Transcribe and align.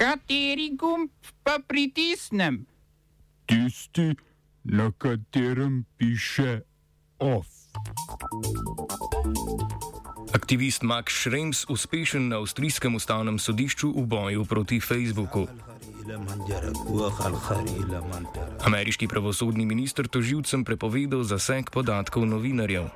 Kateri 0.00 0.70
gumb 0.80 1.12
pa 1.44 1.58
pritisnem? 1.60 2.64
Tisti, 3.44 4.16
na 4.64 4.88
katerem 4.96 5.84
piše 6.00 6.64
OF. 7.18 7.46
Aktivist 10.32 10.82
Max 10.82 11.20
Schrems 11.20 11.68
uspešen 11.68 12.32
na 12.32 12.40
avstrijskem 12.40 12.96
ustavnem 12.96 13.36
sodišču 13.36 13.92
v 13.92 14.06
boju 14.06 14.44
proti 14.48 14.80
Facebooku. 14.80 15.44
Ameriški 18.64 19.04
pravosodni 19.04 19.68
minister 19.68 20.08
toživcem 20.08 20.64
prepovedal 20.64 21.28
zaseg 21.28 21.68
podatkov 21.68 22.24
novinarjev. 22.24 22.88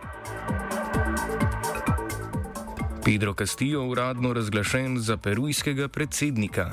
Pedro 3.04 3.34
Castillo 3.34 3.84
uradno 3.84 4.32
razglašen 4.32 4.98
za 4.98 5.16
perujskega 5.16 5.88
predsednika. 5.88 6.70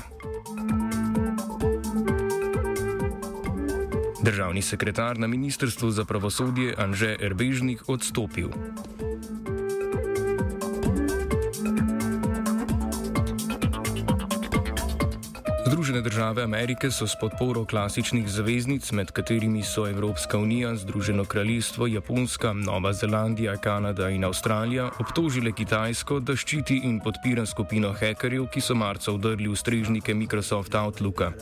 Državni 4.22 4.62
sekretar 4.62 5.18
na 5.18 5.26
Ministrstvu 5.26 5.90
za 5.90 6.04
pravosodje 6.04 6.74
Anže 6.78 7.16
Erbežnik 7.20 7.88
odstopil. 7.88 8.48
Združene 15.82 16.00
države 16.00 16.42
Amerike 16.42 16.90
so 16.90 17.06
s 17.06 17.16
podporo 17.20 17.64
klasičnih 17.66 18.28
zaveznic, 18.28 18.92
med 18.92 19.10
katerimi 19.10 19.62
so 19.62 19.88
Evropska 19.88 20.38
unija, 20.38 20.76
Združeno 20.76 21.24
kraljestvo, 21.24 21.86
Japonska, 21.86 22.52
Nova 22.52 22.92
Zelandija, 22.92 23.56
Kanada 23.56 24.08
in 24.08 24.24
Avstralija, 24.24 24.90
obtožile 25.02 25.52
Kitajsko, 25.52 26.20
da 26.20 26.36
ščiti 26.36 26.80
in 26.86 27.00
podpira 27.02 27.46
skupino 27.46 27.90
hekerjev, 27.98 28.46
ki 28.54 28.62
so 28.62 28.78
marca 28.78 29.10
vdrli 29.10 29.50
v 29.50 29.58
strežnike 29.58 30.14
Microsoft 30.14 30.74
Outlooka. 30.74 31.32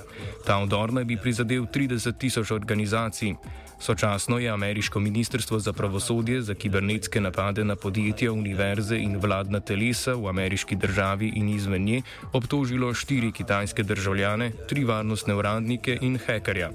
Ta 0.47 0.57
vdor 0.65 0.97
naj 0.97 1.05
bi 1.05 1.21
prizadel 1.21 1.69
30 1.69 2.17
tisoč 2.17 2.51
organizacij. 2.51 3.37
Sočasno 3.81 4.39
je 4.39 4.49
ameriško 4.51 5.01
ministrstvo 5.01 5.59
za 5.59 5.73
pravosodje 5.73 6.43
za 6.43 6.55
kibernetske 6.55 7.21
napade 7.21 7.65
na 7.65 7.77
podjetja, 7.77 8.33
univerze 8.33 8.97
in 8.97 9.17
vladna 9.17 9.61
telesa 9.61 10.15
v 10.15 10.29
ameriški 10.29 10.77
državi 10.77 11.33
in 11.35 11.49
izven 11.49 11.85
nje 11.85 12.03
obtožilo 12.33 12.95
štiri 12.95 13.33
kitajske 13.33 13.83
državljane, 13.83 14.30
tri 14.69 14.85
varnostne 14.85 15.35
uradnike 15.35 15.99
in 16.01 16.19
hekerja. 16.19 16.71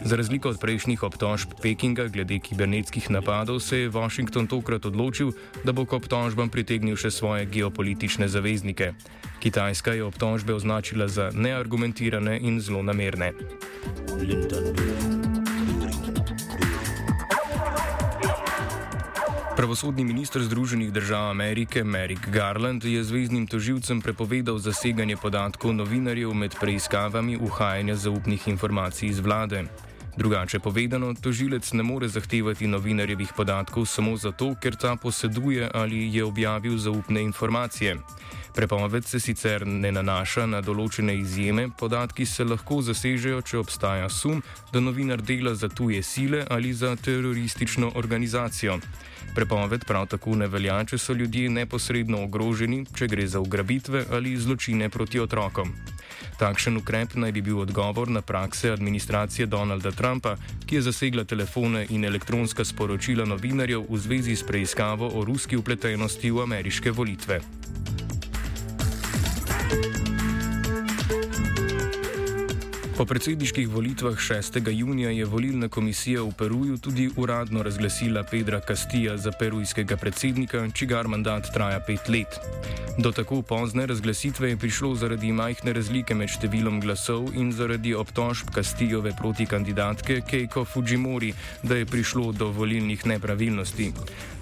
Za 0.00 0.16
razliko 0.16 0.48
od 0.48 0.60
prejšnjih 0.60 1.02
obtožb 1.02 1.52
Pekinga 1.62 2.08
glede 2.08 2.38
kibernetskih 2.38 3.10
napadov 3.10 3.60
se 3.60 3.78
je 3.78 3.88
Washington 3.88 4.46
tokrat 4.46 4.86
odločil, 4.86 5.32
da 5.64 5.72
bo 5.72 5.84
k 5.84 5.92
obtožbam 5.92 6.48
pritegnil 6.48 6.96
še 6.96 7.10
svoje 7.10 7.46
geopolitične 7.46 8.28
zaveznike. 8.28 8.92
Kitajska 9.40 9.92
je 9.92 10.04
obtožbe 10.04 10.54
označila 10.54 11.08
za 11.08 11.30
neargumentirane 11.34 12.38
in 12.40 12.60
zelo 12.60 12.82
namerne. 12.82 13.32
Pravosodni 19.60 20.04
minister 20.04 20.42
Združenih 20.42 20.92
držav 20.92 21.30
Amerike 21.30 21.84
Merrick 21.84 22.28
Garland 22.28 22.84
je 22.84 23.04
zvezdnim 23.04 23.46
toživcem 23.46 24.00
prepovedal 24.00 24.58
zaseganje 24.58 25.16
podatkov 25.16 25.74
novinarjev 25.74 26.32
med 26.34 26.54
preiskavami 26.60 27.36
uhajanja 27.36 27.96
zaupnih 27.96 28.48
informacij 28.48 29.08
iz 29.08 29.20
vlade. 29.20 29.64
Drugače 30.16 30.58
povedano, 30.58 31.14
tožilec 31.14 31.72
ne 31.72 31.82
more 31.82 32.08
zahtevati 32.08 32.66
novinarjevih 32.66 33.32
podatkov 33.36 33.84
samo 33.86 34.16
zato, 34.16 34.54
ker 34.62 34.76
ta 34.76 34.96
poseduje 34.96 35.68
ali 35.74 36.08
je 36.16 36.24
objavil 36.24 36.78
zaupne 36.78 37.20
informacije. 37.22 37.96
Prepoved 38.54 39.04
se 39.06 39.20
sicer 39.20 39.66
ne 39.66 39.92
nanaša 39.92 40.46
na 40.46 40.60
določene 40.60 41.14
izjeme, 41.14 41.68
podatki 41.78 42.26
se 42.26 42.44
lahko 42.44 42.80
zasežejo, 42.82 43.42
če 43.46 43.60
obstaja 43.60 44.08
sum, 44.10 44.42
da 44.72 44.82
novinar 44.82 45.22
dela 45.22 45.54
za 45.54 45.68
tuje 45.68 46.02
sile 46.02 46.42
ali 46.50 46.72
za 46.74 46.96
teroristično 46.96 47.92
organizacijo. 47.94 48.80
Prepoved 49.34 49.84
prav 49.86 50.08
tako 50.10 50.34
ne 50.34 50.48
velja, 50.50 50.80
če 50.84 50.98
so 50.98 51.14
ljudje 51.14 51.50
neposredno 51.54 52.24
ogroženi, 52.26 52.82
če 52.94 53.06
gre 53.06 53.26
za 53.30 53.40
ugrabitve 53.40 54.04
ali 54.10 54.36
zločine 54.36 54.90
proti 54.90 55.22
otrokom. 55.22 55.70
Takšen 56.40 56.80
ukrep 56.80 57.14
naj 57.20 57.32
bi 57.36 57.42
bil 57.44 57.60
odgovor 57.60 58.08
na 58.08 58.22
prakse 58.24 58.72
administracije 58.72 59.46
Donalda 59.46 59.92
Trumpa, 59.92 60.34
ki 60.66 60.80
je 60.80 60.86
zasegla 60.88 61.24
telefone 61.24 61.86
in 61.90 62.04
elektronska 62.04 62.64
sporočila 62.64 63.28
novinarjev 63.28 63.84
v 63.88 64.00
zvezi 64.00 64.36
s 64.36 64.46
preiskavo 64.48 65.12
o 65.14 65.24
ruski 65.24 65.56
upletenosti 65.60 66.30
v 66.30 66.42
ameriške 66.48 66.90
volitve. 66.90 67.40
Po 73.00 73.06
predsedniških 73.08 73.68
volitvah 73.68 74.12
6. 74.12 74.60
junija 74.70 75.10
je 75.10 75.24
volilna 75.24 75.68
komisija 75.68 76.22
v 76.22 76.32
Peruju 76.38 76.78
tudi 76.78 77.10
uradno 77.16 77.62
razglasila 77.62 78.24
Pedra 78.30 78.60
Castilla 78.60 79.16
za 79.16 79.32
perujskega 79.32 79.96
predsednika, 79.96 80.68
čigar 80.74 81.08
mandat 81.08 81.48
traja 81.54 81.80
pet 81.80 82.08
let. 82.08 82.36
Do 82.98 83.12
tako 83.12 83.42
pozne 83.42 83.86
razglasitve 83.86 84.50
je 84.50 84.56
prišlo 84.56 84.94
zaradi 84.94 85.32
majhne 85.32 85.72
razlike 85.72 86.14
med 86.14 86.28
številom 86.28 86.80
glasov 86.84 87.32
in 87.32 87.54
zaradi 87.56 87.94
obtožb 87.96 88.52
Castillove 88.52 89.16
proti 89.16 89.46
kandidatke 89.46 90.20
Keiko 90.20 90.64
Fujimori, 90.64 91.32
da 91.62 91.80
je 91.80 91.88
prišlo 91.88 92.32
do 92.32 92.52
volilnih 92.52 93.06
nepravilnosti. 93.06 93.92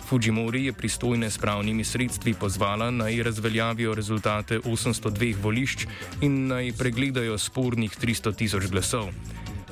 Fujimori 0.08 0.64
je 0.64 0.72
pristojne 0.72 1.30
s 1.30 1.38
pravnimi 1.38 1.84
sredstvi 1.84 2.32
pozvala 2.34 2.90
naj 2.90 3.22
razveljavijo 3.22 3.94
rezultate 3.94 4.58
802 4.58 5.34
volišč 5.42 5.86
in 6.20 6.46
naj 6.46 6.72
pregledajo 6.78 7.38
spornih 7.38 7.92
300 7.92 8.34
tisoč 8.34 8.70
glasov. 8.72 9.10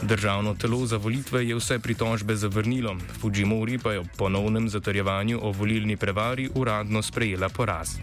Državno 0.03 0.55
telo 0.55 0.87
za 0.87 0.97
volitve 0.97 1.41
je 1.49 1.57
vse 1.57 1.79
pritožbe 1.79 2.37
zavrnilo, 2.37 2.97
Fujimori 3.21 3.79
pa 3.79 3.93
je 3.93 4.01
ob 4.01 4.13
ponovnem 4.17 4.69
zatrjevanju 4.69 5.39
o 5.43 5.53
volilni 5.53 5.97
prevari 5.97 6.51
uradno 6.55 7.03
sprejela 7.03 7.49
poraz. 7.49 7.97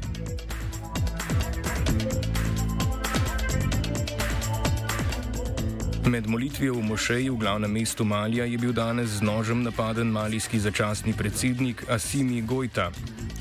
Med 6.08 6.28
molitvijo 6.28 6.74
v 6.74 6.84
mošeji 6.84 7.30
v 7.30 7.38
glavnem 7.38 7.72
mestu 7.72 8.04
Malija 8.04 8.46
je 8.46 8.58
bil 8.58 8.74
danes 8.74 9.10
z 9.10 9.22
nožem 9.22 9.64
napaden 9.64 10.08
malijski 10.12 10.60
začasni 10.60 11.14
predsednik 11.14 11.84
Asimi 11.90 12.42
Gojta. 12.42 12.92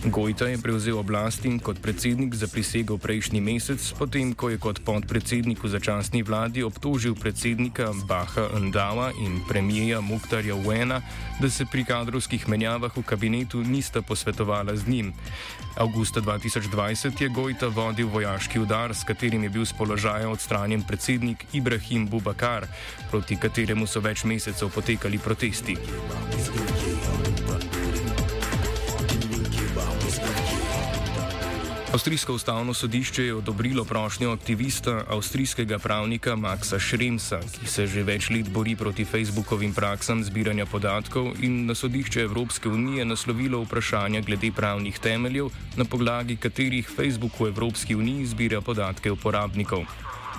Gojta 0.03 0.51
je 0.51 0.59
prevzel 0.59 0.99
oblast 0.99 1.45
in 1.47 1.61
kot 1.63 1.79
predsednik 1.79 2.35
zaprisegel 2.35 2.99
prejšnji 2.99 3.39
mesec, 3.39 3.79
potem 3.95 4.35
ko 4.35 4.51
je 4.51 4.59
kot 4.59 4.83
podpredsednik 4.83 5.63
v 5.63 5.71
začasni 5.71 6.27
vladi 6.27 6.67
obtožil 6.67 7.15
predsednika 7.15 7.95
Baha 8.11 8.51
Ndava 8.59 9.15
in 9.23 9.39
premijeja 9.47 10.03
Muktarja 10.03 10.59
Uena, 10.59 10.99
da 11.39 11.47
se 11.47 11.63
pri 11.71 11.87
kadrovskih 11.87 12.49
menjavah 12.51 12.91
v 12.91 13.07
kabinetu 13.07 13.63
nista 13.63 14.03
posvetovala 14.03 14.75
z 14.75 14.91
njim. 14.91 15.15
Augusta 15.79 16.19
2020 16.19 17.23
je 17.23 17.29
Gojta 17.31 17.71
vodil 17.71 18.11
vojaški 18.11 18.59
udar, 18.59 18.91
s 18.91 19.07
katerim 19.07 19.47
je 19.47 19.55
bil 19.55 19.65
z 19.65 19.73
položaja 19.79 20.27
odstranjen 20.29 20.83
predsednik 20.83 21.47
Ibrahim 21.55 22.11
Bubakar, 22.11 22.67
proti 23.11 23.39
kateremu 23.39 23.87
so 23.87 24.03
več 24.03 24.27
mesecev 24.27 24.67
potekali 24.75 25.23
protesti. 25.23 25.79
Avstrijsko 31.93 32.35
ustavno 32.35 32.75
sodišče 32.75 33.25
je 33.25 33.35
odobrilo 33.35 33.85
prošnjo 33.85 34.31
aktivista 34.33 35.05
avstrijskega 35.09 35.79
pravnika 35.79 36.37
Maxa 36.37 36.79
Schremsa, 36.81 37.41
ki 37.61 37.67
se 37.69 37.85
že 37.87 38.03
več 38.03 38.31
let 38.31 38.49
bori 38.49 38.73
proti 38.77 39.05
Facebookovim 39.05 39.75
praksam 39.77 40.23
zbiranja 40.25 40.65
podatkov 40.67 41.37
in 41.45 41.67
na 41.67 41.75
sodišče 41.75 42.23
Evropske 42.23 42.69
unije 42.69 43.05
naslovilo 43.05 43.61
vprašanja 43.67 44.21
glede 44.21 44.51
pravnih 44.57 44.99
temeljev, 44.99 45.53
na 45.77 45.85
podlagi 45.85 46.37
katerih 46.37 46.89
Facebook 46.89 47.37
v 47.41 47.53
Evropski 47.53 47.95
uniji 47.95 48.27
zbira 48.27 48.61
podatke 48.61 49.13
uporabnikov. 49.13 49.85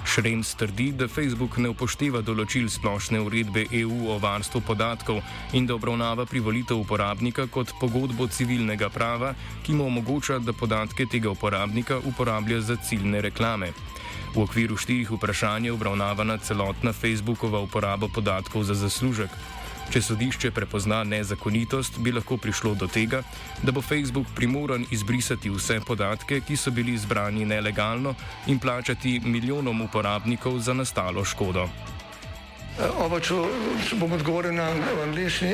Šrems 0.05 0.55
trdi, 0.55 0.91
da 0.91 1.07
Facebook 1.07 1.57
ne 1.57 1.69
upošteva 1.71 2.21
določil 2.21 2.67
splošne 2.69 3.21
uredbe 3.23 3.63
EU 3.79 4.09
o 4.11 4.17
varstvu 4.19 4.61
podatkov 4.67 5.21
in 5.57 5.65
da 5.65 5.77
obravnava 5.77 6.25
privolitev 6.29 6.81
uporabnika 6.83 7.47
kot 7.47 7.71
pogodbo 7.79 8.27
civilnega 8.27 8.89
prava, 8.93 9.33
ki 9.63 9.73
mu 9.73 9.87
omogoča, 9.87 10.39
da 10.43 10.53
podatke 10.53 11.07
tega 11.09 11.31
uporabnika 11.31 12.01
uporablja 12.11 12.61
za 12.61 12.75
ciljne 12.75 13.23
reklame. 13.23 13.71
V 14.35 14.41
okviru 14.43 14.77
štirih 14.77 15.11
vprašanj 15.13 15.69
je 15.69 15.73
obravnavana 15.73 16.37
celotna 16.37 16.93
Facebookova 16.93 17.59
uporaba 17.61 18.07
podatkov 18.09 18.63
za 18.65 18.73
zaslužek. 18.73 19.29
Če 19.91 20.01
sodišče 20.01 20.51
prepozna 20.51 21.03
nezakonitost, 21.03 21.99
bi 21.99 22.11
lahko 22.11 22.37
prišlo 22.37 22.73
do 22.75 22.87
tega, 22.87 23.23
da 23.63 23.71
bo 23.71 23.81
Facebook 23.81 24.31
primoran 24.35 24.85
izbrisati 24.91 25.51
vse 25.51 25.79
podatke, 25.85 26.41
ki 26.41 26.57
so 26.57 26.71
bili 26.71 26.97
zbrani 26.97 27.45
nelegalno 27.45 28.15
in 28.47 28.59
plačati 28.59 29.19
milijonom 29.25 29.81
uporabnikov 29.81 30.59
za 30.59 30.73
nastalo 30.73 31.25
škodo. 31.25 31.67
Oba, 32.97 33.19
če, 33.21 33.37
bom 34.01 34.15
odgovoril 34.15 34.55
na 34.57 34.71
angliški. 35.03 35.53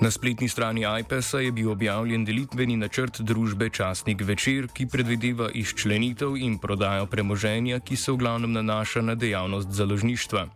Na 0.00 0.10
spletni 0.10 0.48
strani 0.48 0.82
iPesa 1.00 1.40
je 1.40 1.52
bil 1.52 1.70
objavljen 1.70 2.24
delitveni 2.24 2.76
načrt 2.76 3.20
družbe 3.20 3.68
Časnik 3.68 4.22
večer, 4.24 4.68
ki 4.72 4.86
predvideva 4.86 5.50
izčlenitev 5.52 6.38
in 6.40 6.56
prodajo 6.58 7.06
premoženja, 7.06 7.80
ki 7.84 7.96
se 7.96 8.12
v 8.12 8.16
glavnem 8.16 8.52
nanaša 8.52 9.02
na 9.02 9.14
dejavnost 9.14 9.68
založništva. 9.68 10.46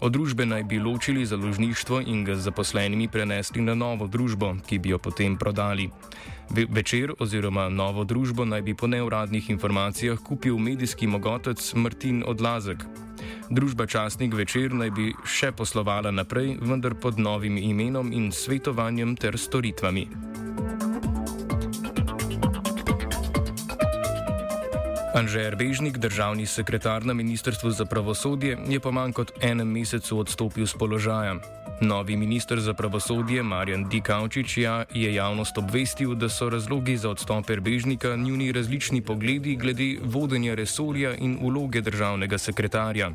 Od 0.00 0.12
družbe 0.12 0.46
naj 0.46 0.64
bi 0.64 0.78
ločili 0.78 1.26
založništvo 1.26 2.00
in 2.00 2.24
ga 2.24 2.36
z 2.36 2.48
zaposlenimi 2.48 3.08
prenesli 3.08 3.62
na 3.62 3.74
novo 3.74 4.06
družbo, 4.06 4.54
ki 4.66 4.78
bi 4.78 4.94
jo 4.94 4.98
potem 4.98 5.36
prodali. 5.36 5.90
Ve 6.50 6.64
večer 6.70 7.12
oziroma 7.18 7.68
novo 7.68 8.04
družbo 8.04 8.44
naj 8.44 8.62
bi 8.62 8.74
po 8.74 8.86
neuradnih 8.86 9.50
informacijah 9.50 10.18
kupil 10.18 10.58
medijski 10.58 11.06
mogotec 11.06 11.74
Martin 11.74 12.24
Odlazek. 12.26 12.86
Družba 13.50 13.86
Časnik 13.88 14.34
večer 14.36 14.74
naj 14.76 14.90
bi 14.92 15.06
še 15.24 15.54
poslovala 15.56 16.12
naprej, 16.12 16.58
vendar 16.60 16.92
pod 17.00 17.16
novim 17.16 17.56
imenom 17.56 18.12
in 18.12 18.28
svetovanjem 18.28 19.16
ter 19.16 19.40
storitvami. 19.40 20.47
Anžer 25.14 25.56
Bežnik, 25.56 25.98
državni 25.98 26.46
sekretar 26.46 27.04
na 27.06 27.14
Ministrstvu 27.14 27.70
za 27.70 27.84
pravosodje, 27.84 28.58
je 28.68 28.80
po 28.80 28.92
manj 28.92 29.12
kot 29.12 29.32
enem 29.40 29.68
mesecu 29.68 30.18
odstopil 30.18 30.66
z 30.66 30.76
položaja. 30.76 31.40
Novi 31.80 32.16
minister 32.16 32.60
za 32.60 32.74
pravosodje 32.74 33.42
Marjan 33.42 33.88
Dikaučič 33.88 34.56
ja, 34.58 34.84
je 34.94 35.14
javnost 35.14 35.58
obvestil, 35.58 36.14
da 36.14 36.28
so 36.28 36.50
razlogi 36.50 36.96
za 36.96 37.10
odstop 37.10 37.50
Bežnika 37.60 38.16
njuni 38.16 38.52
različni 38.52 39.00
pogledi 39.00 39.56
glede 39.56 39.96
vodenja 40.02 40.54
resorja 40.54 41.14
in 41.14 41.38
uloge 41.40 41.80
državnega 41.80 42.38
sekretarja. 42.38 43.10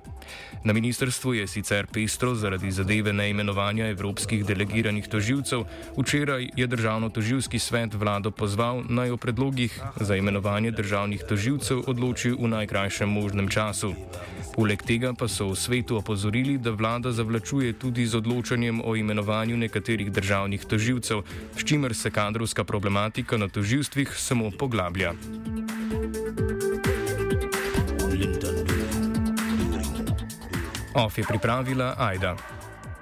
Na 0.64 0.74
ministrstvu 0.74 1.34
je 1.34 1.48
sicer 1.48 1.88
pestro 1.94 2.36
zaradi 2.36 2.72
zadeve 2.72 3.14
neimenovanja 3.14 3.88
evropskih 3.88 4.46
delegiranih 4.46 5.08
toživcev. 5.08 5.66
Včeraj 5.98 6.50
je 6.56 6.68
državno-toživski 6.68 7.60
svet 7.60 7.94
vlado 7.94 8.32
pozval 8.32 8.84
naj 8.90 9.12
o 9.12 9.18
predlogih 9.18 9.82
za 10.00 10.16
imenovanje 10.16 10.72
državnih 10.72 11.24
toživcev 11.30 11.83
odloči 11.88 12.32
v 12.32 12.48
najkrajšem 12.48 13.10
možnem 13.10 13.50
času. 13.50 13.94
Poleg 14.54 14.86
tega 14.86 15.18
pa 15.18 15.26
so 15.26 15.50
v 15.50 15.58
svetu 15.58 15.98
opozorili, 15.98 16.62
da 16.62 16.72
vlada 16.72 17.12
zavlačuje 17.12 17.74
tudi 17.74 18.06
z 18.06 18.22
odločanjem 18.22 18.86
o 18.86 18.96
imenovanju 18.96 19.58
nekaterih 19.58 20.12
državnih 20.14 20.66
toživcev, 20.66 21.26
s 21.58 21.62
čimer 21.66 21.96
se 21.96 22.12
kadrovska 22.12 22.64
problematika 22.64 23.38
na 23.38 23.48
toživstvih 23.48 24.14
samo 24.14 24.52
poglablja. 24.52 25.14
OF 30.94 31.18
je 31.18 31.26
pripravila 31.26 31.96
Aida. 31.98 32.53